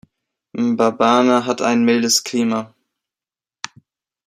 Mbabane 0.57 1.45
hat 1.45 1.61
ein 1.61 1.83
mildes 1.85 2.23
Klima. 2.23 2.73